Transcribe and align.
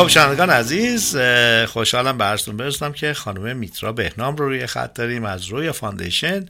خب 0.00 0.08
شنوندگان 0.08 0.50
عزیز 0.50 1.16
خوشحالم 1.66 2.18
به 2.18 2.24
عرضتون 2.24 2.56
برسونم 2.56 2.92
که 2.92 3.14
خانم 3.14 3.56
میترا 3.56 3.92
بهنام 3.92 4.36
رو 4.36 4.48
روی 4.48 4.66
خط 4.66 4.94
داریم 4.94 5.24
از 5.24 5.46
رویا 5.46 5.72
foundation. 5.72 6.48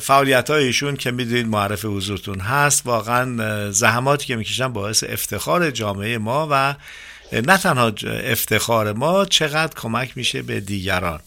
فعالیت 0.00 0.50
ایشون 0.50 0.96
که 0.96 1.10
می‌دونید 1.10 1.46
معرف 1.46 1.84
حضورتون 1.84 2.40
هست 2.40 2.86
واقعا 2.86 3.70
زحماتی 3.70 4.26
که 4.26 4.36
می‌کشن 4.36 4.72
باعث 4.72 5.04
افتخار 5.08 5.70
جامعه 5.70 6.18
ما 6.18 6.48
و 6.50 6.74
نه 7.32 7.58
تنها 7.58 7.92
افتخار 8.24 8.92
ما 8.92 9.24
چقدر 9.24 9.74
کمک 9.74 10.16
میشه 10.16 10.42
به 10.42 10.60
دیگران. 10.60 11.20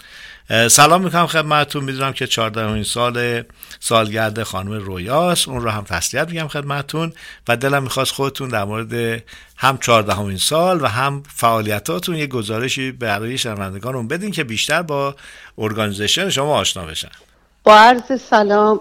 سلام 0.49 1.03
می‌کنم 1.03 1.27
خدمتتون. 1.27 1.83
می‌دونم 1.83 2.13
که 2.13 2.27
14 2.27 2.71
این 2.71 2.83
سال 2.83 3.43
سالگرد 3.79 4.43
خانم 4.43 4.71
رویاست. 4.71 5.47
اون 5.47 5.61
رو 5.61 5.69
هم 5.69 5.83
تسلیت 5.83 6.29
میگم 6.29 6.47
خدمتتون 6.47 7.13
و 7.47 7.57
دلم 7.57 7.83
می‌خواست 7.83 8.11
خودتون 8.11 8.49
در 8.49 8.63
مورد 8.63 9.23
هم 9.57 9.77
14 9.77 10.19
این 10.19 10.37
سال 10.37 10.81
و 10.81 10.85
هم 10.85 11.23
فعالیتاتون 11.35 12.15
یه 12.15 12.27
گزارشی 12.27 12.91
برای 12.91 13.37
شنوندگانمون 13.37 14.07
بدین 14.07 14.31
که 14.31 14.43
بیشتر 14.43 14.81
با 14.81 15.15
ارگانیزیشن 15.57 16.29
شما 16.29 16.57
آشنا 16.57 16.85
بشن. 16.85 17.09
با 17.63 17.77
عرض 17.77 18.21
سلام 18.21 18.79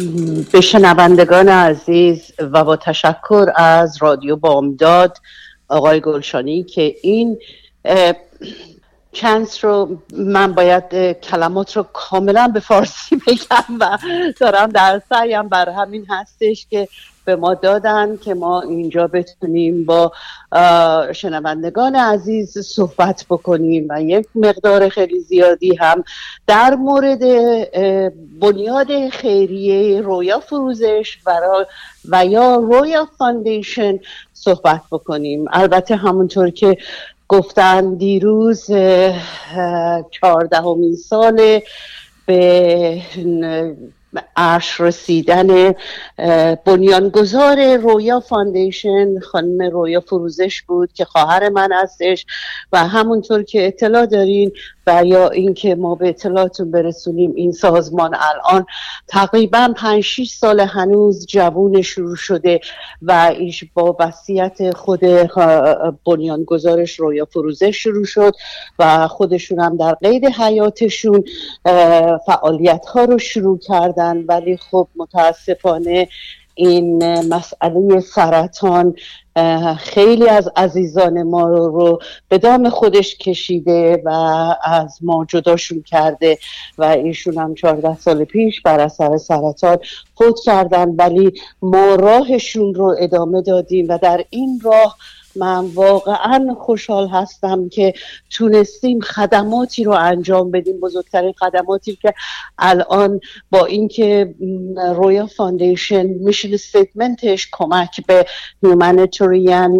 به 0.52 0.60
شنوندگان 0.60 1.48
عزیز 1.48 2.32
و 2.38 2.64
با 2.64 2.76
تشکر 2.76 3.46
از 3.56 4.02
رادیو 4.02 4.36
بامداد 4.36 5.18
آقای 5.68 6.00
گلشانی 6.00 6.64
که 6.64 6.94
این 7.02 7.38
چانس 9.12 9.64
رو 9.64 9.98
من 10.12 10.52
باید 10.52 11.12
کلمات 11.20 11.76
رو 11.76 11.82
کاملا 11.92 12.48
به 12.48 12.60
فارسی 12.60 13.16
بگم 13.26 13.78
و 13.80 13.98
دارم 14.40 14.70
در 14.70 15.02
سعیم 15.08 15.48
بر 15.48 15.68
همین 15.68 16.06
هستش 16.10 16.66
که 16.70 16.88
به 17.28 17.36
ما 17.36 17.54
دادن 17.54 18.16
که 18.16 18.34
ما 18.34 18.60
اینجا 18.60 19.06
بتونیم 19.06 19.84
با 19.84 20.12
شنوندگان 21.12 21.94
عزیز 21.94 22.58
صحبت 22.58 23.24
بکنیم 23.30 23.86
و 23.90 24.02
یک 24.02 24.26
مقدار 24.34 24.88
خیلی 24.88 25.20
زیادی 25.20 25.74
هم 25.74 26.04
در 26.46 26.74
مورد 26.74 27.20
بنیاد 28.40 29.08
خیریه 29.08 30.00
رویا 30.00 30.40
فروزش 30.40 31.18
و 32.08 32.26
یا 32.26 32.56
رویا 32.56 33.08
فاندیشن 33.18 33.98
صحبت 34.32 34.82
بکنیم. 34.92 35.44
البته 35.50 35.96
همونطور 35.96 36.50
که 36.50 36.76
گفتن 37.28 37.94
دیروز 37.94 38.66
چهاردهمین 40.10 40.96
سال 40.96 41.60
به 42.26 43.02
عرش 44.36 44.80
رسیدن 44.80 45.74
بنیانگذار 46.64 47.76
رویا 47.76 48.20
فاندیشن 48.20 49.20
خانم 49.20 49.70
رویا 49.70 50.00
فروزش 50.00 50.62
بود 50.62 50.92
که 50.92 51.04
خواهر 51.04 51.48
من 51.48 51.72
هستش 51.72 52.26
و 52.72 52.78
همونطور 52.78 53.42
که 53.42 53.66
اطلاع 53.66 54.06
دارین 54.06 54.52
و 54.86 55.04
یا 55.04 55.28
اینکه 55.28 55.74
ما 55.74 55.94
به 55.94 56.08
اطلاعتون 56.08 56.70
برسونیم 56.70 57.32
این 57.36 57.52
سازمان 57.52 58.14
الان 58.14 58.66
تقریبا 59.08 59.72
5 59.76 60.02
6 60.02 60.30
سال 60.30 60.60
هنوز 60.60 61.26
جوون 61.26 61.82
شروع 61.82 62.16
شده 62.16 62.60
و 63.02 63.34
ایش 63.38 63.64
با 63.74 63.96
وصیت 64.00 64.76
خود 64.76 65.00
بنیانگذارش 66.06 67.00
رویا 67.00 67.24
فروزش 67.24 67.76
شروع 67.76 68.04
شد 68.04 68.32
و 68.78 69.08
خودشون 69.08 69.60
هم 69.60 69.76
در 69.76 69.94
قید 69.94 70.24
حیاتشون 70.24 71.24
فعالیت 72.26 72.86
ها 72.86 73.04
رو 73.04 73.18
شروع 73.18 73.58
کردن 73.98 74.24
ولی 74.28 74.56
خب 74.56 74.88
متاسفانه 74.96 76.08
این 76.54 77.04
مسئله 77.28 78.00
سرطان 78.00 78.94
خیلی 79.78 80.28
از 80.28 80.48
عزیزان 80.56 81.22
ما 81.22 81.48
رو, 81.48 81.68
رو 81.68 81.98
به 82.28 82.38
دام 82.38 82.70
خودش 82.70 83.16
کشیده 83.16 84.02
و 84.04 84.10
از 84.64 84.98
ما 85.02 85.26
جداشون 85.28 85.82
کرده 85.82 86.38
و 86.78 86.84
ایشون 86.84 87.38
هم 87.38 87.54
14 87.54 87.96
سال 87.96 88.24
پیش 88.24 88.60
بر 88.60 88.80
اثر 88.80 89.16
سرطان 89.16 89.78
فوت 90.18 90.40
کردن 90.44 90.88
ولی 90.88 91.32
ما 91.62 91.94
راهشون 91.94 92.74
رو 92.74 92.96
ادامه 92.98 93.42
دادیم 93.42 93.86
و 93.88 93.98
در 94.02 94.24
این 94.30 94.60
راه 94.64 94.96
من 95.36 95.64
واقعا 95.74 96.56
خوشحال 96.60 97.08
هستم 97.08 97.68
که 97.68 97.94
تونستیم 98.30 99.00
خدماتی 99.00 99.84
رو 99.84 99.92
انجام 99.92 100.50
بدیم 100.50 100.80
بزرگترین 100.80 101.32
خدماتی 101.32 101.96
که 101.96 102.14
الان 102.58 103.20
با 103.50 103.64
اینکه 103.64 104.34
رویا 104.94 105.26
foundation 105.26 106.06
mission 106.06 106.54
statementش 106.54 107.48
کمک 107.52 108.06
به 108.06 108.26
humanitarian 108.66 109.72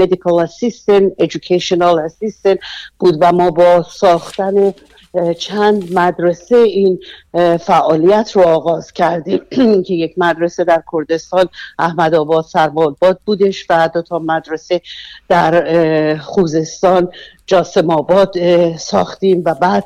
medical 0.00 0.46
assistance 0.46 1.24
educational 1.24 1.96
assistance 2.08 2.58
بود 2.98 3.18
و 3.20 3.32
ما 3.32 3.50
با 3.50 3.82
ساختن 3.82 4.74
چند 5.38 5.98
مدرسه 5.98 6.56
این 6.56 7.00
فعالیت 7.60 8.32
رو 8.34 8.42
آغاز 8.42 8.92
کردیم. 8.92 9.40
که 9.86 9.94
یک 9.94 10.14
مدرسه 10.16 10.64
در 10.64 10.82
کردستان 10.92 11.48
احمد 11.78 12.14
آباد 12.14 12.44
سربالباد 12.44 13.20
بودش 13.24 13.66
و 13.70 13.90
دو 13.94 14.02
تا 14.02 14.18
مدرسه 14.18 14.80
در 15.28 16.16
خوزستان 16.16 17.08
جاسم 17.46 17.90
آباد 17.90 18.34
ساختیم 18.76 19.42
و 19.46 19.54
بعد 19.54 19.84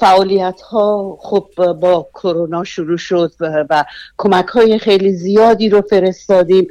فعالیت 0.00 0.60
ها 0.60 1.18
خب 1.20 1.72
با 1.72 2.08
کرونا 2.14 2.64
شروع 2.64 2.96
شد 2.96 3.32
و, 3.40 3.84
کمک 4.18 4.46
های 4.46 4.78
خیلی 4.78 5.12
زیادی 5.12 5.68
رو 5.68 5.80
فرستادیم 5.80 6.68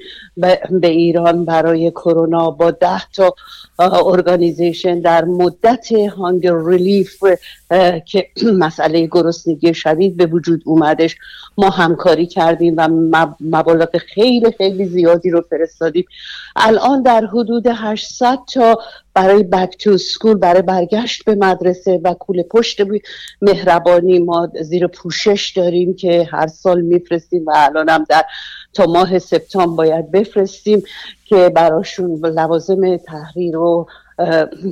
به 0.71 0.87
ایران 0.87 1.45
برای 1.45 1.91
کرونا 1.91 2.51
با 2.51 2.71
ده 2.71 3.09
تا 3.15 3.35
ارگانیزیشن 3.79 4.99
در 4.99 5.25
مدت 5.25 5.91
هانگر 5.91 6.65
ریلیف 6.65 7.23
که 8.05 8.27
مسئله 8.53 9.07
گرسنگی 9.07 9.73
شدید 9.73 10.17
به 10.17 10.25
وجود 10.25 10.61
اومدش 10.65 11.15
ما 11.57 11.69
همکاری 11.69 12.25
کردیم 12.25 12.73
و 12.77 12.89
مبالغ 13.39 13.97
خیلی 13.97 14.51
خیلی 14.57 14.85
زیادی 14.85 15.29
رو 15.29 15.41
فرستادیم. 15.49 16.05
الان 16.55 17.01
در 17.01 17.25
حدود 17.25 17.67
800 17.67 18.37
تا 18.53 18.79
برای 19.13 19.43
بک 19.43 19.77
تو 19.77 19.97
سکول 19.97 20.33
برای 20.33 20.61
برگشت 20.61 21.25
به 21.25 21.35
مدرسه 21.35 21.99
و 22.03 22.13
کول 22.13 22.43
پشت 22.43 22.81
مهربانی 23.41 24.19
ما 24.19 24.51
زیر 24.61 24.87
پوشش 24.87 25.53
داریم 25.55 25.95
که 25.95 26.27
هر 26.31 26.47
سال 26.47 26.81
میفرستیم 26.81 27.45
و 27.45 27.51
الان 27.55 27.89
هم 27.89 28.05
در 28.09 28.25
تا 28.73 28.85
ماه 28.85 29.19
سپتامبر 29.19 29.75
باید 29.75 30.11
بفرستیم 30.11 30.83
که 31.25 31.49
براشون 31.49 32.25
لوازم 32.25 32.97
تحریر 32.97 33.57
و 33.57 33.87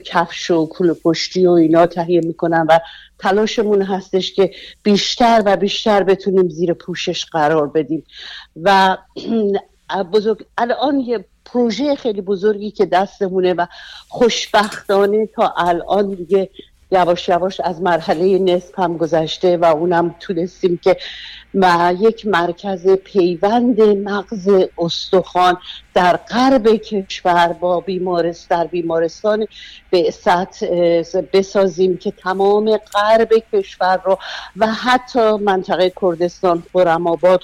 کفش 0.06 0.52
و 0.52 0.66
کول 0.66 0.94
پشتی 0.94 1.46
و 1.46 1.52
اینا 1.52 1.86
تهیه 1.86 2.22
می‌کنن 2.22 2.66
و 2.70 2.80
تلاشمون 3.20 3.82
هستش 3.82 4.34
که 4.34 4.52
بیشتر 4.84 5.44
و 5.46 5.58
بیشتر 5.58 6.04
بتونیم 6.04 6.50
زیر 6.50 6.74
پوشش 6.74 7.26
قرار 7.26 7.68
بدیم. 7.68 8.04
و 8.62 8.98
بزرگ 10.14 10.46
الان 10.58 11.00
یه 11.00 11.26
پروژه 11.54 11.96
خیلی 11.96 12.22
بزرگی 12.22 12.72
که 12.72 12.86
دستمونه 12.86 13.54
و 13.54 13.66
خوشبختانه 14.07 15.25
تا 15.25 15.54
الان 15.57 16.13
دیگه 16.13 16.50
یواش 16.92 17.30
یواش 17.30 17.60
از 17.60 17.81
مرحله 17.81 18.40
نصف 18.40 18.80
هم 18.80 18.98
گذشته 18.98 19.57
و 19.57 19.66
اونم 19.66 20.16
تونستیم 20.19 20.78
که 20.78 20.98
و 21.54 21.94
یک 22.00 22.25
مرکز 22.25 22.88
پیوند 22.88 23.81
مغز 23.81 24.50
استخوان 24.78 25.57
در 26.00 26.18
غرب 26.18 26.75
کشور 26.75 27.48
با 27.60 27.80
بیمارست 27.80 28.50
در 28.50 28.68
بیمارستان 28.68 29.48
به 29.90 30.13
بسازیم 31.34 31.98
که 31.98 32.12
تمام 32.12 32.78
غرب 32.78 33.30
کشور 33.54 34.01
رو 34.06 34.18
و 34.57 34.68
حتی 34.68 35.31
منطقه 35.31 35.94
کردستان 36.01 36.63
خورم 36.72 37.07
آباد 37.07 37.42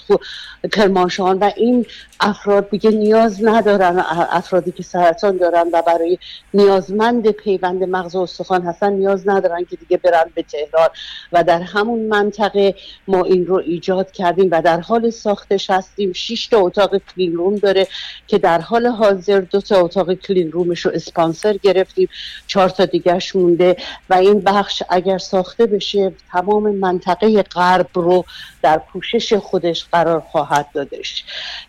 کرمانشان 0.71 1.39
و 1.39 1.51
این 1.55 1.85
افراد 2.19 2.69
دیگه 2.69 2.91
نیاز 2.91 3.43
ندارن 3.43 4.05
افرادی 4.31 4.71
که 4.71 4.83
سرطان 4.83 5.37
دارن 5.37 5.67
و 5.73 5.81
برای 5.81 6.17
نیازمند 6.53 7.31
پیوند 7.31 7.83
مغز 7.83 8.15
و 8.15 8.19
استخوان 8.19 8.61
هستن 8.61 8.93
نیاز 8.93 9.29
ندارن 9.29 9.65
که 9.65 9.75
دیگه 9.75 9.97
برن 9.97 10.31
به 10.35 10.43
تهران. 10.43 10.89
و 11.31 11.43
در 11.43 11.61
همون 11.61 11.99
منطقه 11.99 12.75
ما 13.07 13.23
این 13.23 13.45
رو 13.45 13.55
ایجاد 13.55 14.11
کردیم 14.11 14.49
و 14.51 14.61
در 14.61 14.79
حال 14.79 15.09
ساختش 15.09 15.69
هستیم. 15.69 16.13
شش 16.13 16.47
تا 16.47 16.57
اتاق 16.59 16.97
کلین 16.97 17.59
داره 17.63 17.87
که 18.27 18.37
در 18.45 18.61
حال 18.61 18.87
حاضر 18.87 19.39
دو 19.39 19.61
تا 19.61 19.81
اتاق 19.81 20.13
کلین 20.13 20.51
رومش 20.51 20.85
رو 20.85 20.91
اسپانسر 20.93 21.53
گرفتیم. 21.53 22.09
چهار 22.47 22.69
تا 22.69 22.85
دیگرش 22.85 23.35
مونده 23.35 23.77
و 24.09 24.13
این 24.13 24.39
بخش 24.39 24.83
اگر 24.89 25.17
ساخته 25.17 25.65
بشه 25.65 26.13
تمام 26.31 26.75
منطقه 26.75 27.43
غرب 27.43 27.87
رو 27.93 28.25
در 28.61 28.77
پوشش 28.77 29.33
خودش 29.33 29.85
قرار 29.91 30.19
خواهد 30.19 30.67
دادش. 30.73 31.25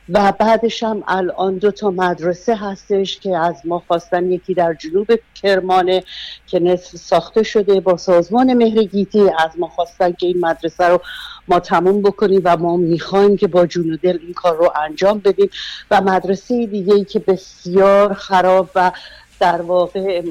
و 0.08 0.32
بعدش 0.32 0.82
هم 0.82 1.04
الان 1.08 1.58
دو 1.58 1.70
تا 1.70 1.90
مدرسه 1.90 2.56
هستش 2.56 3.18
که 3.18 3.36
از 3.36 3.62
ما 3.64 3.82
خواستن 3.86 4.32
یکی 4.32 4.54
در 4.54 4.74
جنوب 4.74 5.06
کرمانه 5.34 6.04
که 6.46 6.58
نصف 6.58 6.96
ساخته 6.96 7.42
شده 7.42 7.80
با 7.80 7.96
سازمان 7.96 8.54
مهرگیتی 8.54 9.20
از 9.38 9.50
ما 9.58 9.68
خواستن 9.68 10.12
که 10.12 10.26
این 10.26 10.40
مدرسه 10.40 10.84
رو 10.84 11.00
ما 11.48 11.60
تموم 11.60 12.02
بکنیم 12.02 12.40
و 12.44 12.56
ما 12.56 12.76
می‌خوایم 12.76 13.36
که 13.36 13.46
با 13.46 13.66
جون 13.66 13.92
و 13.92 13.96
دل 13.96 14.18
این 14.22 14.32
کار 14.32 14.56
رو 14.56 14.72
انجام 14.84 15.18
بدیم. 15.18 15.50
و 15.90 16.00
مدرسه 16.00 16.66
دیگه 16.66 16.94
ای 16.94 17.04
که 17.04 17.18
بسیار 17.18 18.14
خراب 18.14 18.70
و 18.74 18.92
در 19.40 19.62
واقع 19.62 20.22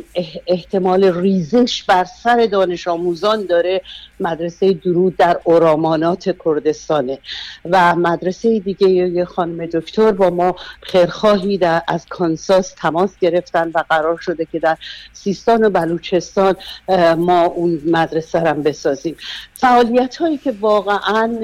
احتمال 0.47 1.03
ریزش 1.03 1.83
بر 1.83 2.03
سر 2.03 2.45
دانش 2.45 2.87
آموزان 2.87 3.45
داره 3.45 3.81
مدرسه 4.19 4.73
درود 4.73 5.17
در 5.17 5.39
اورامانات 5.43 6.35
کردستانه. 6.45 7.19
و 7.65 7.95
مدرسه 7.95 8.59
دیگه 8.59 8.89
یه 8.89 9.25
خانم 9.25 9.65
دکتر 9.65 10.11
با 10.11 10.29
ما 10.29 10.55
خیرخواهی 10.81 11.57
در 11.57 11.81
از 11.87 12.05
کانساس 12.05 12.73
تماس 12.77 13.19
گرفتن 13.19 13.71
و 13.75 13.83
قرار 13.89 14.17
شده 14.17 14.45
که 14.45 14.59
در 14.59 14.77
سیستان 15.13 15.63
و 15.63 15.69
بلوچستان 15.69 16.55
ما 17.17 17.45
اون 17.45 17.81
مدرسه 17.85 18.39
رو 18.39 18.61
بسازیم. 18.61 19.17
فعالیت 19.53 20.15
هایی 20.15 20.37
که 20.37 20.53
واقعا 20.59 21.39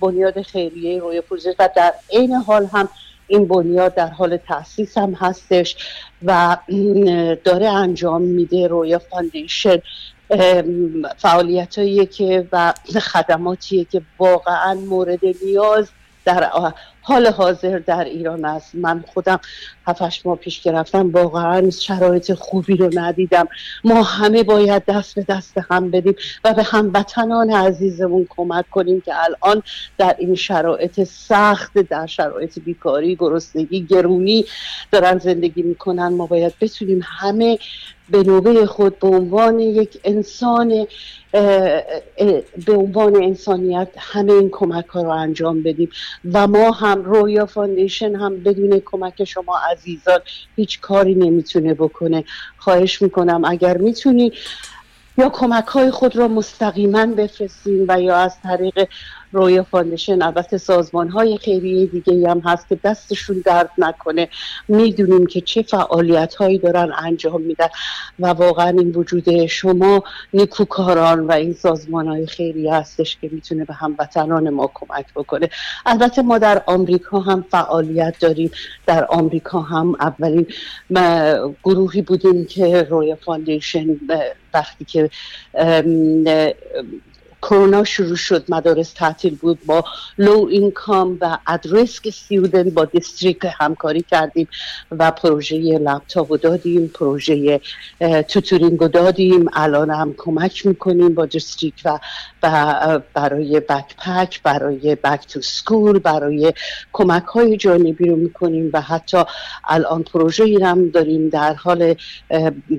بنیاد 0.00 0.42
خیریه 0.42 1.00
روی 1.00 1.20
پروژه 1.20 1.54
و 1.58 1.68
در 1.76 1.94
عین 2.12 2.34
حال 2.34 2.66
هم 2.66 2.88
این 3.30 3.48
بنیاد 3.48 3.94
در 3.94 4.06
حال 4.06 4.36
تاسیس 4.36 4.98
هم 4.98 5.14
هستش 5.14 5.76
و 6.22 6.56
داره 7.44 7.68
انجام 7.68 8.22
میده 8.22 8.66
رویا 8.66 8.98
فاندیشن 8.98 9.78
فعالیت 11.18 12.10
که 12.10 12.48
و 12.52 12.74
خدماتیه 13.00 13.84
که 13.84 14.02
واقعا 14.18 14.74
مورد 14.74 15.20
نیاز 15.44 15.88
در 16.24 16.50
حال 17.10 17.26
حاضر 17.26 17.78
در 17.78 18.04
ایران 18.04 18.44
است. 18.44 18.74
من 18.74 19.04
خودم 19.14 19.40
هفتش 19.86 20.26
ماه 20.26 20.36
پیش 20.36 20.62
گرفتم 20.62 21.10
واقعا 21.10 21.70
شرایط 21.70 22.32
خوبی 22.32 22.76
رو 22.76 22.90
ندیدم. 22.94 23.48
ما 23.84 24.02
همه 24.02 24.42
باید 24.42 24.84
دست 24.84 25.14
به 25.14 25.26
دست 25.28 25.54
هم 25.70 25.90
بدیم 25.90 26.14
و 26.44 26.54
به 26.54 26.62
هموطنان 26.62 27.50
عزیزمون 27.50 28.26
کمک 28.28 28.70
کنیم 28.70 29.00
که 29.00 29.12
الان 29.24 29.62
در 29.98 30.16
این 30.18 30.34
شرایط 30.34 31.04
سخت 31.04 31.78
در 31.78 32.06
شرایط 32.06 32.58
بیکاری 32.58 33.16
گرسنگی 33.16 33.86
گرونی 33.86 34.44
دارن 34.92 35.18
زندگی 35.18 35.62
می‌کنن. 35.62 36.08
ما 36.08 36.26
باید 36.26 36.54
بتونیم 36.60 37.00
همه 37.04 37.58
به 38.10 38.22
نوبه 38.22 38.66
خود 38.66 38.98
به 38.98 39.08
عنوان 39.08 39.60
یک 39.60 40.00
انسان 40.04 40.86
به 42.66 42.72
عنوان 42.72 43.16
انسانیت 43.16 43.88
همه 43.98 44.32
این 44.32 44.48
کمک 44.52 44.86
ها 44.86 45.02
رو 45.02 45.10
انجام 45.10 45.62
بدیم 45.62 45.88
و 46.32 46.46
ما 46.46 46.70
هم 46.70 47.02
رویا 47.04 47.46
فاندیشن 47.46 48.14
هم 48.14 48.42
بدون 48.42 48.82
کمک 48.84 49.24
شما 49.24 49.58
عزیزان 49.72 50.18
هیچ 50.56 50.80
کاری 50.80 51.14
نمی‌تونه 51.14 51.74
بکنه. 51.74 52.24
خواهش 52.56 53.02
می‌کنم 53.02 53.42
اگر 53.44 53.76
می‌تونی 53.78 54.32
یا 55.18 55.28
کمک 55.28 55.64
های 55.64 55.90
خود 55.90 56.16
را 56.16 56.28
مستقیما 56.28 57.06
بفرستیم 57.06 57.84
و 57.88 58.00
یا 58.00 58.16
از 58.16 58.40
طریق 58.42 58.88
رویا 59.32 59.62
فاندیشن. 59.62 60.22
البته 60.22 60.58
سازمان 60.58 61.08
های 61.08 61.38
خیریه 61.38 61.86
دیگه 61.86 62.30
هم 62.30 62.40
هست 62.44 62.68
که 62.68 62.78
دستشون 62.84 63.42
درد 63.44 63.70
نکنه. 63.78 64.28
می‌دونیم 64.68 65.26
که 65.26 65.40
چه 65.40 65.62
فعالیت 65.62 66.34
هایی 66.34 66.58
دارن 66.58 66.92
انجام 66.98 67.42
میدن 67.42 67.68
و 68.18 68.26
واقعا 68.26 68.68
این 68.68 68.90
وجود 68.90 69.46
شما 69.46 70.04
نیکوکاران 70.32 71.26
و 71.26 71.32
این 71.32 71.52
سازمان 71.52 72.06
های 72.06 72.26
خیریه 72.26 72.74
هستش 72.74 73.18
که 73.20 73.28
می‌تونه 73.32 73.64
به 73.64 73.74
هموطنان 73.74 74.50
ما 74.50 74.70
کمک 74.74 75.06
بکنه. 75.14 75.50
البته 75.86 76.22
ما 76.22 76.38
در 76.38 76.62
آمریکا 76.66 77.20
هم 77.20 77.44
فعالیت 77.50 78.14
داریم. 78.20 78.50
در 78.86 79.04
آمریکا 79.04 79.60
هم 79.60 79.96
اولین 80.00 80.46
گروهی 81.64 82.02
بودیم 82.02 82.44
که 82.46 82.82
رویا 82.82 83.16
foundation 83.16 83.86
وقتی 84.54 84.84
که 84.84 85.10
کرونا 87.42 87.84
شروع 87.84 88.16
شد 88.16 88.44
مدارس 88.48 88.92
تعطیل 88.92 89.34
بود 89.34 89.58
با 89.66 89.84
low 90.18 90.46
income 90.50 91.18
و 91.20 91.38
at 91.46 91.67
risk 91.67 92.10
student 92.10 92.70
با 92.70 92.84
district 92.84 93.38
همکاری 93.60 94.02
کردیم 94.02 94.48
و 94.90 95.10
پروژه 95.10 95.56
لپتاپ 95.78 96.40
دادیم 96.40 96.88
پروژه 96.88 97.60
tutoring 98.28 98.78
دادیم. 98.78 99.46
الان 99.52 99.90
هم 99.90 100.14
کمک 100.18 100.66
می‌کنیم 100.66 101.14
با 101.14 101.26
district 101.26 101.74
و 101.84 101.98
برای 103.14 103.60
backpack 103.60 104.42
برای 104.42 104.94
back 104.94 105.26
to 105.28 105.40
school 105.40 105.98
برای 105.98 106.52
کمک 106.92 107.24
های 107.24 107.56
جانبی 107.56 108.08
رو 108.08 108.16
می‌کنیم 108.16 108.70
و 108.72 108.80
حتی 108.80 109.18
الان 109.64 110.02
پروژه 110.02 110.58
هم 110.62 110.88
داریم. 110.88 111.28
در 111.28 111.54
حال 111.54 111.94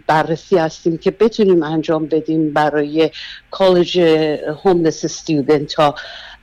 بررسی 0.07 0.57
هستیم 0.57 0.97
که 0.97 1.11
بتونیم 1.11 1.63
انجام 1.63 2.05
بدیم 2.05 2.53
برای 2.53 3.09
college 3.51 3.99
homeless 4.51 5.05
student 5.05 5.73
ها 5.73 5.95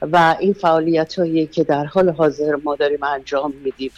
و 0.03 0.37
این 0.41 0.53
فعالیت 0.53 1.19
هایی 1.19 1.47
که 1.47 1.65
در 1.65 1.85
حال 1.85 2.11
حاضر 2.11 2.57
ما 2.65 2.77
داریم 2.77 3.03
انجام 3.03 3.53
میدیم. 3.65 3.91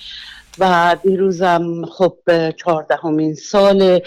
و 0.59 0.97
دیروزم 1.03 1.85
خب 1.87 2.19
چهاردهمین 2.51 3.35
سال 3.35 4.01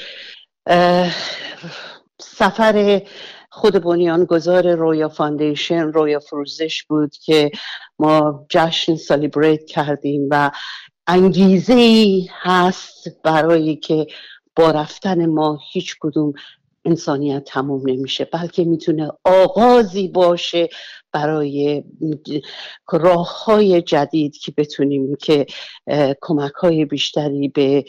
سفر 2.20 3.02
خود 3.50 3.84
بنیانگذار 3.84 4.76
رویا 4.76 5.10
foundation 5.10 5.82
رویا 5.82 6.20
فروزش 6.20 6.84
بود 6.84 7.16
که 7.26 7.52
ما 8.00 8.46
جشن 8.50 8.96
سالیبریت 8.96 9.66
کردیم 9.66 10.28
و 10.32 10.52
انگیزه 11.08 11.74
ای 11.74 12.30
هست 12.42 13.08
برای 13.24 13.76
که 13.76 14.08
با 14.56 14.72
رفتن 14.72 15.26
ما 15.26 15.60
هیچ 15.72 15.96
کدوم 16.00 16.34
انسانیت 16.86 17.44
تموم 17.44 17.90
نمیشه 17.90 18.26
بلکه 18.26 18.64
می‌تونه 18.64 19.12
آغازی 19.24 20.08
باشه 20.08 20.70
برای 21.12 21.84
راه 22.92 23.46
های 23.46 23.82
جدید 23.82 24.38
که 24.38 24.54
بتونیم 24.58 25.16
که 25.16 25.46
کمک 26.22 26.54
های 26.54 26.86
بیشتری 26.86 27.48
به 27.48 27.86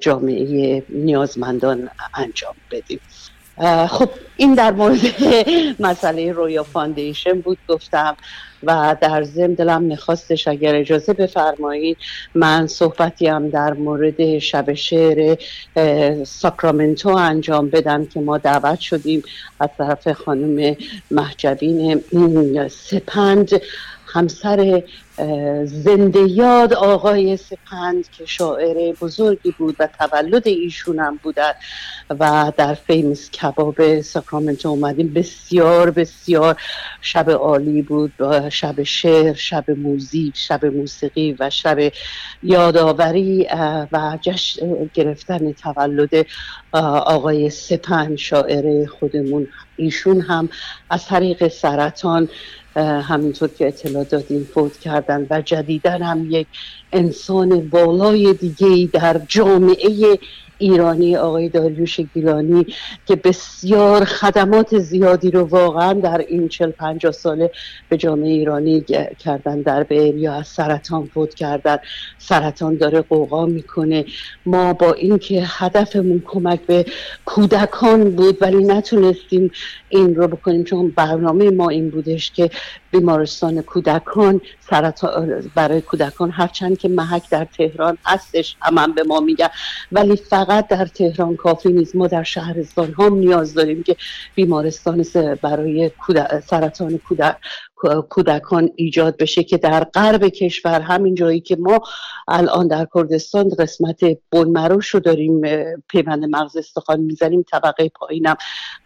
جامعه 0.00 0.82
نیازمندان 0.88 1.88
انجام 2.14 2.54
بدیم. 2.70 3.00
خب 3.88 4.10
این 4.36 4.54
در 4.54 4.70
مورد 4.70 4.98
مسئله 5.80 6.32
رویا 6.32 6.62
foundation 6.62 7.40
بود 7.40 7.58
گفتم 7.68 8.16
و 8.62 8.96
در 9.00 9.22
ضمن 9.22 9.54
دلم 9.54 9.82
میخواستش 9.82 10.48
اگر 10.48 10.74
اجازه 10.74 11.12
بفرمایید 11.12 11.96
من 12.34 12.66
صحبتی 12.66 13.26
هم 13.26 13.50
در 13.50 13.72
مورد 13.72 14.38
شب 14.38 14.74
شعر 14.74 15.36
ساکرامنتو 16.24 17.08
انجام 17.08 17.68
بدم 17.70 18.06
که 18.06 18.20
ما 18.20 18.38
دعوت 18.38 18.80
شدیم 18.80 19.22
از 19.60 19.68
طرف 19.78 20.12
خانم 20.12 20.76
محجبین 21.10 22.04
سپند. 22.70 23.50
همسر 24.12 24.82
زنده 25.64 26.20
یاد 26.28 26.74
آقای 26.74 27.36
سپند 27.36 28.10
که 28.10 28.26
شاعر 28.26 28.92
بزرگی 29.00 29.50
بود 29.58 29.76
و 29.78 29.88
تولد 29.98 30.48
ایشون 30.48 30.98
هم 30.98 31.20
بودن 31.22 31.52
و 32.10 32.52
در 32.56 32.74
فیمس 32.74 33.30
کباب 33.30 34.00
ساکرامنتو 34.00 34.68
اومدیم. 34.68 35.12
بسیار 35.12 35.90
بسیار 35.90 36.60
شب 37.00 37.30
عالی 37.30 37.82
بود. 37.82 38.12
شب 38.48 38.82
شعر 38.82 39.34
شب 39.34 39.70
موزیک 39.70 40.36
شب 40.36 40.66
موسیقی 40.66 41.36
و 41.40 41.50
شب 41.50 41.92
یادآوری 42.42 43.46
و 43.92 44.18
جشن 44.20 44.90
گرفتن 44.94 45.52
تولد 45.52 46.26
آقای 46.72 47.50
سپند 47.50 48.16
شاعر 48.16 48.86
خودمون. 48.86 49.48
ایشون 49.76 50.20
هم 50.20 50.48
از 50.90 51.06
طریق 51.06 51.48
سرطان 51.48 52.28
همینطور 52.80 53.48
که 53.48 53.68
اطلاع 53.68 54.04
دادیم 54.04 54.44
فوت 54.54 54.76
کردن 54.76 55.26
و 55.30 55.42
جدیدن 55.42 56.02
هم 56.02 56.24
یک 56.28 56.48
انسان 56.92 57.68
بالای 57.70 58.34
دیگه 58.34 58.90
در 58.92 59.22
جامعه 59.28 60.18
ایرانی 60.62 61.16
آقای 61.16 61.48
داریوش 61.48 62.00
گیلانی 62.00 62.66
که 63.06 63.16
بسیار 63.16 64.04
خدمات 64.04 64.78
زیادی 64.78 65.30
رو 65.30 65.44
واقعا 65.44 65.92
در 65.92 66.18
این 66.18 66.48
چل 66.48 66.70
پنجاه 66.70 67.12
ساله 67.12 67.50
به 67.88 67.96
جامعه 67.96 68.30
ایرانی 68.30 68.84
کردن 69.18 69.62
در 69.62 69.82
بین 69.82 70.18
یا 70.18 70.34
از 70.34 70.48
سرطان 70.48 71.06
فوت 71.14 71.34
کردن. 71.34 71.76
سرطان 72.18 72.76
داره 72.76 73.00
قوقا 73.00 73.46
می‌کنه. 73.46 74.04
ما 74.46 74.72
با 74.72 74.92
اینکه 74.92 75.42
هدفمون 75.46 76.22
کمک 76.26 76.60
به 76.60 76.84
کودکان 77.24 78.10
بود 78.10 78.42
ولی 78.42 78.64
نتونستیم 78.64 79.50
این 79.88 80.14
رو 80.14 80.28
بکنیم 80.28 80.64
چون 80.64 80.90
برنامه 80.90 81.50
ما 81.50 81.68
این 81.68 81.90
بودش 81.90 82.30
که 82.30 82.50
بیمارستان 82.90 83.62
کودکان 83.62 84.40
سرطان 84.70 85.50
برای 85.54 85.80
کودکان 85.80 86.30
هرچند 86.30 86.78
که 86.78 86.88
محک 86.88 87.30
در 87.30 87.44
تهران 87.44 87.98
هستش 88.04 88.56
هم 88.62 88.92
به 88.92 89.02
ما 89.02 89.20
میگن. 89.20 89.48
ولی 89.92 90.16
فقط 90.16 90.51
در 90.60 90.86
تهران 90.86 91.36
کافی 91.36 91.72
نیست. 91.72 91.96
ما 91.96 92.06
در 92.06 92.22
شهرستان 92.22 92.94
هم 92.98 93.14
نیاز 93.14 93.54
داریم 93.54 93.82
که 93.82 93.96
بیمارستان 94.34 95.04
برای 95.42 95.90
سرطان 96.46 96.98
کودک 96.98 97.36
کودکان 98.08 98.70
ایجاد 98.76 99.16
بشه 99.16 99.44
که 99.44 99.58
در 99.58 99.84
غرب 99.84 100.28
کشور 100.28 100.80
همین 100.80 101.14
جایی 101.14 101.40
که 101.40 101.56
ما 101.56 101.80
الان 102.28 102.68
در 102.68 102.86
کردستان 102.94 103.48
قسمت 103.48 104.00
بنمروش 104.30 104.88
رو 104.88 105.00
داریم 105.00 105.40
پیوند 105.88 106.24
مغز 106.24 106.56
استخوان 106.56 107.00
می‌زنیم 107.00 107.44
طبقه 107.52 107.88
پایینم 107.88 108.36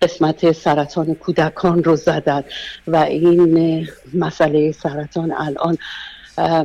قسمت 0.03 0.53
سرطان 0.53 1.15
کودکان 1.15 1.85
رو 1.85 1.97
زدن 1.97 2.45
و 2.87 2.97
این 2.97 3.89
مسئله 4.15 4.73
سرطان 4.73 5.33
الان 5.33 5.79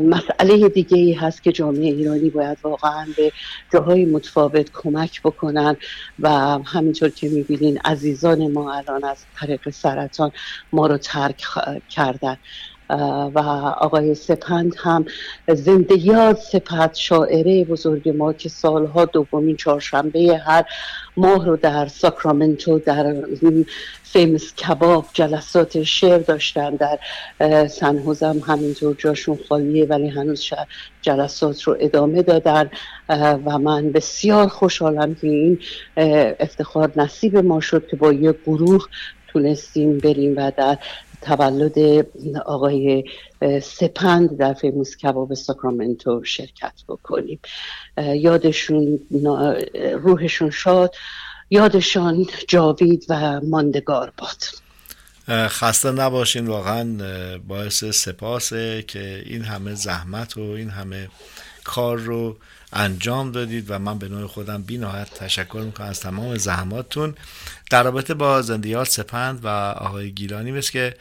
مسئله 0.01 0.69
دیگه 0.69 0.97
ای 0.97 1.13
هست 1.13 1.43
که 1.43 1.51
جامعه 1.51 1.87
ایرانی 1.91 2.29
باید 2.29 2.59
واقعا 2.63 3.13
به 3.17 3.31
جاهای 3.73 4.05
متفاوت 4.05 4.69
کمک 4.73 5.21
بکنن 5.23 5.75
و 6.19 6.29
همینطور 6.67 7.09
که 7.09 7.29
می‌بینین 7.29 7.79
عزیزان 7.85 8.51
ما 8.51 8.73
الان 8.75 9.03
از 9.05 9.27
طریق 9.39 9.69
سرطان 9.69 10.31
ما 10.73 10.87
رو 10.87 10.97
ترک 10.97 11.41
کردن. 11.89 12.37
و 13.35 13.39
آقای 13.77 14.15
سپند 14.15 14.75
هم 14.77 15.05
زنده 15.47 15.97
یاد 15.97 16.35
سپت 16.35 16.95
شاعره 16.95 17.63
بزرگ 17.63 18.09
ما 18.09 18.33
که 18.33 18.49
سالها 18.49 19.05
دومین 19.05 19.55
چهارشنبه 19.55 20.41
هر 20.45 20.65
ماه 21.17 21.45
رو 21.45 21.57
در 21.57 21.87
ساکرامنتو 21.87 22.79
در 22.79 23.15
فیمس 24.03 24.55
کباب 24.55 25.05
جلسات 25.13 25.83
شعر 25.83 26.17
داشتن 26.17 26.75
در 26.75 26.99
سنهوزم 27.67 28.39
همینطور 28.47 28.95
جاشون 28.99 29.39
خالیه 29.49 29.85
ولی 29.85 30.09
هنوز 30.09 30.49
جلسات 31.01 31.61
رو 31.61 31.77
ادامه 31.79 32.21
دادن. 32.21 32.69
و 33.45 33.57
من 33.57 33.91
بسیار 33.91 34.47
خوشحالم 34.47 35.15
که 35.15 35.27
این 35.27 35.59
افتخار 36.39 36.91
نصیب 36.95 37.37
ما 37.37 37.59
شد 37.59 37.87
که 37.87 37.95
با 37.95 38.13
یک 38.13 38.35
گروه 38.45 38.87
تونستیم 39.27 39.97
بریم 39.97 40.33
و 40.37 40.51
در 40.57 40.77
تولد 41.21 42.05
آقای 42.45 43.03
سپند 43.63 44.37
در 44.37 44.53
فیموس 44.53 44.97
کباب 44.97 45.33
ساکرامنتو 45.33 46.23
شرکت 46.23 46.73
بکنیم. 46.87 47.39
یادشون 47.97 48.99
روحشون 50.03 50.49
شاد 50.49 50.95
یادشان 51.49 52.27
جاوید 52.47 53.05
و 53.09 53.41
ماندگار 53.41 54.11
باد. 54.17 54.43
خسته 55.47 55.91
نباشین 55.91 56.47
واقعا 56.47 56.97
باعث 57.47 57.83
سپاسه 57.83 58.83
که 58.87 59.23
این 59.25 59.41
همه 59.41 59.75
زحمت 59.75 60.37
و 60.37 60.41
این 60.41 60.69
همه 60.69 61.07
کار 61.63 61.97
رو 61.97 62.37
انجام 62.73 63.31
دادید 63.31 63.65
و 63.71 63.79
من 63.79 63.97
به 63.97 64.07
نوع 64.07 64.27
خودم 64.27 64.61
بی 64.61 64.77
نهایت 64.77 65.09
تشکر 65.13 65.61
می‌کنم 65.65 65.87
از 65.87 65.99
تمام 65.99 66.37
زحماتتون. 66.37 67.15
در 67.69 67.83
رابطه 67.83 68.13
با 68.13 68.41
زندیات 68.41 68.89
سپند 68.89 69.45
و 69.45 69.47
آقای 69.77 70.11
گیلانی 70.11 70.51
مثل 70.51 70.71
که 70.71 70.95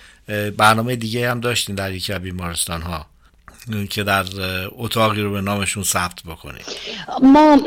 برنامه 0.56 0.96
دیگه 0.96 1.30
هم 1.30 1.40
داشتین 1.40 1.74
در 1.74 1.92
یکی 1.92 2.12
از 2.12 2.20
بیمارستان 2.20 2.82
ها 2.82 3.06
که 3.90 4.02
در 4.02 4.24
اتاقی 4.70 5.22
رو 5.22 5.32
به 5.32 5.40
نامشون 5.40 5.82
ثبت 5.82 6.22
بکنید. 6.22 6.66
ما 7.22 7.58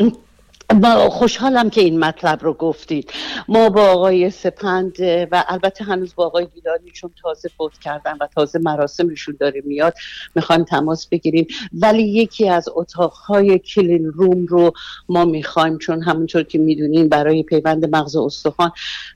با 0.73 1.09
خوشحالم 1.09 1.69
که 1.69 1.81
این 1.81 1.99
مطلب 1.99 2.43
رو 2.43 2.53
گفتید. 2.53 3.11
ما 3.47 3.69
با 3.69 3.81
آقای 3.81 4.29
سپند 4.29 4.95
و 5.01 5.43
البته 5.47 5.83
هنوز 5.83 6.15
با 6.15 6.25
آقای 6.25 6.47
گیلانی 6.47 6.91
چون 6.93 7.11
تازه 7.21 7.49
فوت 7.57 7.79
کردن 7.79 8.17
و 8.21 8.27
تازه 8.35 8.59
مراسمشون 8.59 9.37
داره 9.39 9.61
میاد 9.65 9.93
می‌خوایم 10.35 10.63
تماس 10.63 11.07
بگیریم. 11.07 11.47
ولی 11.73 12.03
یکی 12.03 12.49
از 12.49 12.69
اتاقهای 12.75 13.59
کلین 13.59 14.05
روم 14.05 14.45
رو 14.45 14.71
ما 15.09 15.25
می‌خوایم 15.25 15.77
چون 15.77 16.01
همونطور 16.01 16.43
که 16.43 16.57
می‌دونین 16.57 17.09
برای 17.09 17.43
پیوند 17.43 17.95
مغز 17.95 18.15
استخوان 18.15 18.71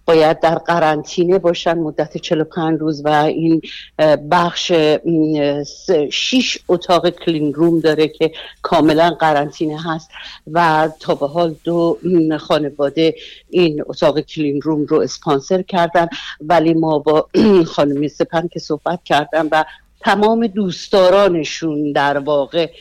باید 0.05 0.39
در 0.39 0.55
قرنطینه 0.55 1.37
باشن 1.37 1.77
مدت 1.77 2.17
45 2.17 2.79
روز 2.79 3.05
و 3.05 3.09
این 3.09 3.61
بخش 4.31 4.71
شیش 6.11 6.57
اتاق 6.67 7.09
کلین 7.09 7.53
روم 7.53 7.79
داره 7.79 8.07
که 8.07 8.31
کاملا 8.61 9.09
قرنطینه 9.09 9.83
هست 9.83 10.09
و 10.51 10.89
تا 10.99 11.15
به 11.15 11.27
حال 11.47 11.55
دو 11.63 12.37
خانواده 12.37 13.15
این 13.49 13.83
اتاق 13.85 14.19
کلین 14.19 14.61
روم 14.61 14.85
رو 14.85 14.99
اسپانسر 14.99 15.61
کردن 15.61 16.07
ولی 16.41 16.73
ما 16.73 16.99
با 16.99 17.29
خانم 17.73 18.07
سپن 18.07 18.47
که 18.47 18.59
صحبت 18.59 19.03
کردم 19.03 19.47
و 19.51 19.65
تمام 19.99 20.47
دوستدارانشون 20.47 21.91
در 21.91 22.17
واقع 22.17 22.71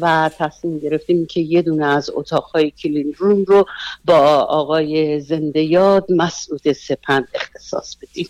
و 0.00 0.30
تصمیم 0.38 0.78
گرفتیم 0.78 1.26
که 1.26 1.40
یه 1.40 1.62
دونه 1.62 1.86
از 1.86 2.10
اتاقهای 2.14 2.70
کلین 2.70 3.14
روم 3.18 3.44
رو 3.44 3.66
با 4.04 4.18
آقای 4.38 5.20
زنده 5.20 5.62
یاد 5.62 6.06
مسعود 6.08 6.72
سپند 6.72 7.28
اختصاص 7.34 7.96
بدیم. 7.96 8.28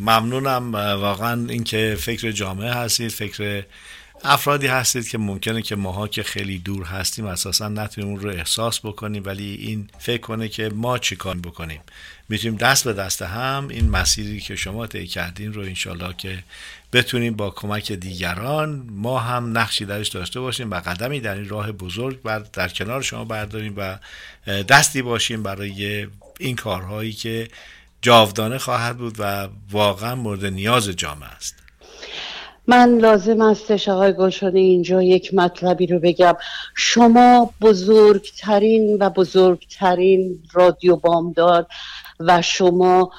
ممنونم. 0.00 0.74
واقعا 0.74 1.46
اینکه 1.48 1.96
فکر 1.98 2.30
جامعه 2.30 2.70
هستید 2.70 3.10
فکر 3.10 3.64
افرادی 4.24 4.66
هستید 4.66 5.08
که 5.08 5.18
ممکنه 5.18 5.62
که 5.62 5.76
ماها 5.76 6.08
که 6.08 6.22
خیلی 6.22 6.58
دور 6.58 6.84
هستیم 6.84 7.26
اساسا 7.26 7.68
نتونیم 7.68 8.10
اون 8.10 8.20
رو 8.20 8.30
احساس 8.30 8.80
بکنیم 8.80 9.22
ولی 9.26 9.54
این 9.54 9.88
فکر 9.98 10.20
کنه 10.20 10.48
که 10.48 10.68
ما 10.68 10.98
چیکار 10.98 11.36
بکنیم. 11.36 11.80
می‌تونیم 12.28 12.58
دست 12.58 12.84
به 12.84 12.92
دست 12.92 13.22
هم 13.22 13.68
این 13.68 13.90
مسیری 13.90 14.40
که 14.40 14.56
شما 14.56 14.86
طی 14.86 15.06
کردین 15.06 15.52
رو 15.52 15.62
انشالله 15.62 16.14
که 16.18 16.44
بتونیم 16.92 17.34
با 17.34 17.50
کمک 17.50 17.92
دیگران 17.92 18.86
ما 18.90 19.18
هم 19.18 19.58
نقشی 19.58 19.84
درش 19.84 20.08
داشته 20.08 20.40
باشیم 20.40 20.70
و 20.70 20.74
قدمی 20.74 21.20
در 21.20 21.34
این 21.34 21.48
راه 21.48 21.72
بزرگ 21.72 22.22
بر 22.22 22.38
در 22.38 22.68
کنار 22.68 23.02
شما 23.02 23.24
برداریم 23.24 23.74
و 23.76 23.98
دستی 24.62 25.02
باشیم 25.02 25.42
برای 25.42 26.06
این 26.40 26.56
کارهایی 26.56 27.12
که 27.12 27.48
جاودانه 28.02 28.58
خواهد 28.58 28.96
بود 28.96 29.16
و 29.18 29.48
واقعا 29.70 30.14
مورد 30.14 30.46
نیاز 30.46 30.88
جامعه 30.88 31.28
است. 31.28 31.65
من 32.68 32.98
لازم 32.98 33.40
استش 33.40 33.88
آقای 33.88 34.12
گلشانی 34.12 34.60
اینجا 34.60 35.02
یک 35.02 35.34
مطلبی 35.34 35.86
رو 35.86 35.98
بگم. 35.98 36.36
شما 36.74 37.50
بزرگترین 37.60 38.96
و 39.00 39.10
بزرگترین 39.10 40.38
رادیو 40.52 40.96
بامداد 40.96 41.66
و 42.20 42.42
شما 42.42 43.10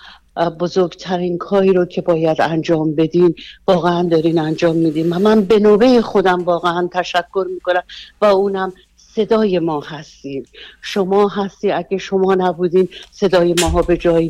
بزرگترین 0.59 1.37
کاری 1.37 1.73
رو 1.73 1.85
که 1.85 2.01
باید 2.01 2.41
انجام 2.41 2.95
بدین 2.95 3.35
واقعا 3.67 4.03
دارین 4.03 4.39
انجام 4.39 4.75
میدین. 4.75 5.09
و 5.09 5.19
من 5.19 5.41
به 5.41 5.59
نوبه 5.59 6.01
خودم 6.01 6.43
واقعا 6.43 6.89
تشکر 6.91 7.45
می‌کنم 7.53 7.83
و 8.21 8.25
اونم 8.25 8.73
صدای 8.97 9.59
ما 9.59 9.79
هستیم 9.79 10.45
شما 10.81 11.27
هستی 11.27 11.71
اگه 11.71 11.97
شما 11.97 12.35
نبودین 12.35 12.89
صدای 13.11 13.55
ما 13.61 13.81
به 13.81 13.97
جایی 13.97 14.29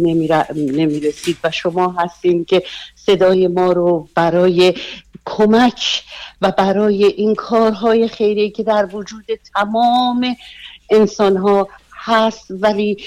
نمی‌رسید. 0.55 1.37
و 1.43 1.51
شما 1.51 1.95
هستیم 1.97 2.45
که 2.45 2.63
صدای 2.95 3.47
ما 3.47 3.71
رو 3.71 4.07
برای 4.15 4.73
کمک 5.27 6.03
و 6.41 6.51
برای 6.51 7.05
این 7.05 7.35
کارهای 7.35 8.07
خیری 8.07 8.49
که 8.49 8.63
در 8.63 8.85
وجود 8.95 9.25
تمام 9.55 10.35
انسان 10.89 11.37
ها 11.37 11.67
هست 11.93 12.45
ولی 12.49 12.97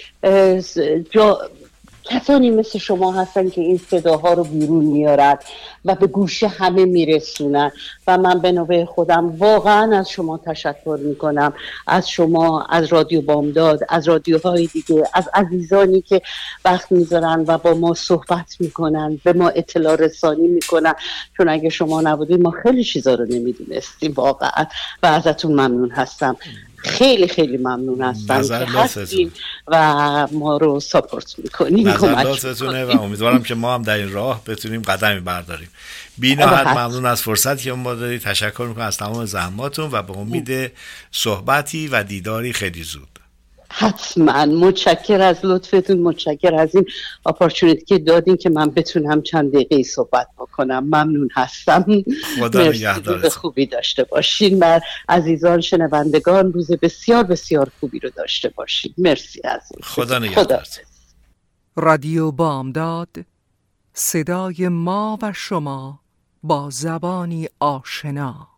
کسانی 2.10 2.50
مثل 2.50 2.78
شما 2.78 3.12
هستن 3.12 3.50
که 3.50 3.60
این 3.60 3.80
صداها 3.90 4.32
رو 4.32 4.44
بیرون 4.44 4.84
میارن 4.84 5.38
و 5.84 5.94
به 5.94 6.06
گوش 6.06 6.42
همه 6.42 6.84
میرسونن. 6.84 7.70
و 8.06 8.18
من 8.18 8.38
به 8.38 8.52
نوبه 8.52 8.84
خودم 8.84 9.36
واقعا 9.38 9.98
از 9.98 10.10
شما 10.10 10.38
تشکر 10.38 10.98
می‌کنم. 11.02 11.52
از 11.86 12.10
شما 12.10 12.62
از 12.62 12.92
رادیو 12.92 13.20
بامداد 13.20 13.80
از 13.88 14.08
رادیوهای 14.08 14.66
دیگه 14.66 15.04
از 15.14 15.28
عزیزانی 15.34 16.00
که 16.00 16.22
وقت 16.64 16.92
می‌ذارن 16.92 17.44
و 17.46 17.58
با 17.58 17.74
ما 17.74 17.94
صحبت 17.94 18.56
می‌کنن 18.60 19.20
به 19.24 19.32
ما 19.32 19.48
اطلاع 19.48 19.96
رسانی 19.96 20.48
می‌کنن. 20.48 20.94
چون 21.36 21.48
اگه 21.48 21.68
شما 21.68 22.00
نبودید 22.00 22.40
ما 22.40 22.50
خیلی 22.50 22.84
چیزا 22.84 23.14
رو 23.14 23.24
نمی‌دونستیم 23.24 24.12
واقعا. 24.12 24.66
و 25.02 25.06
ازتون 25.06 25.52
ممنون 25.52 25.90
هستم. 25.90 26.36
خیلی 26.84 27.28
خیلی 27.28 27.56
ممنون 27.56 28.02
هستم 28.02 28.42
که 28.42 28.54
هستیم 28.54 29.32
و 29.66 30.26
ما 30.32 30.56
رو 30.56 30.80
ساپورت 30.80 31.34
می‌کنیم. 31.38 31.88
نظر 31.88 32.84
و 32.84 33.00
امیدوارم 33.00 33.42
که 33.42 33.54
ما 33.54 33.74
هم 33.74 33.82
در 33.82 33.96
این 33.96 34.12
راه 34.12 34.44
بتونیم 34.44 34.82
قدمی 34.82 35.20
برداریم. 35.20 35.68
بی 36.18 36.36
نهایت 36.36 36.66
ممنون 36.66 37.06
از 37.06 37.22
فرصت 37.22 37.62
که 37.62 37.72
ما 37.72 37.94
داری 37.94 38.18
تشکر 38.18 38.64
می‌کنم 38.68 38.84
از 38.84 38.96
تمام 38.96 39.24
زحماتون 39.24 39.90
و 39.92 40.02
به 40.02 40.18
امید 40.18 40.72
صحبتی 41.12 41.88
و 41.88 42.02
دیداری 42.02 42.52
خیلی 42.52 42.82
زود. 42.82 43.09
حتما. 43.80 44.46
متشکر 44.46 45.20
از 45.20 45.36
لطفتون 45.42 45.98
متشکر 45.98 46.54
از 46.54 46.74
این 46.74 46.84
اپارچونیتی 47.26 47.84
که 47.84 47.98
دادین 47.98 48.36
که 48.36 48.50
من 48.50 48.70
بتونم 48.70 49.22
چند 49.22 49.52
دقیقه 49.52 49.82
صحبت 49.82 50.28
بکنم. 50.38 50.84
ممنون 50.84 51.28
هستم. 51.34 51.86
خدا 52.40 53.28
خوبی 53.28 53.66
داشته 53.66 54.04
باشین 54.04 54.58
و 54.58 54.80
عزیزان 55.08 55.60
شنوندگان 55.60 56.52
روز 56.52 56.72
بسیار 56.72 57.22
بسیار 57.22 57.70
خوبی 57.80 57.98
رو 57.98 58.10
داشته 58.16 58.48
باشین. 58.48 58.94
مرسی 58.98 59.40
از 59.44 59.72
خدا 59.82 60.18
نگهدار 60.18 60.64
رادیو 61.76 62.30
بامداد 62.30 63.08
صدای 63.94 64.68
ما 64.68 65.18
و 65.22 65.32
شما 65.32 66.00
با 66.42 66.70
زبانی 66.70 67.48
آشنا. 67.60 68.49